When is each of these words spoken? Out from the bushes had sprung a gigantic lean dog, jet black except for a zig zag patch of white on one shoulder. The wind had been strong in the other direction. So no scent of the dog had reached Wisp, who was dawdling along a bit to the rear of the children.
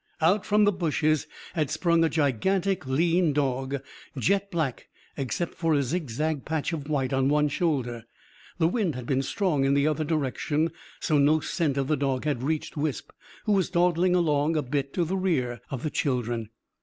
Out 0.19 0.47
from 0.47 0.63
the 0.65 0.71
bushes 0.71 1.27
had 1.53 1.69
sprung 1.69 2.03
a 2.03 2.09
gigantic 2.09 2.87
lean 2.87 3.33
dog, 3.33 3.75
jet 4.17 4.49
black 4.49 4.87
except 5.15 5.53
for 5.53 5.75
a 5.75 5.83
zig 5.83 6.09
zag 6.09 6.43
patch 6.43 6.73
of 6.73 6.89
white 6.89 7.13
on 7.13 7.29
one 7.29 7.49
shoulder. 7.49 8.05
The 8.57 8.67
wind 8.67 8.95
had 8.95 9.05
been 9.05 9.21
strong 9.21 9.63
in 9.63 9.75
the 9.75 9.85
other 9.85 10.03
direction. 10.03 10.71
So 10.99 11.19
no 11.19 11.39
scent 11.39 11.77
of 11.77 11.87
the 11.87 11.97
dog 11.97 12.25
had 12.25 12.41
reached 12.41 12.75
Wisp, 12.75 13.11
who 13.45 13.51
was 13.51 13.69
dawdling 13.69 14.15
along 14.15 14.57
a 14.57 14.63
bit 14.63 14.91
to 14.95 15.05
the 15.05 15.15
rear 15.15 15.61
of 15.69 15.83
the 15.83 15.91
children. 15.91 16.49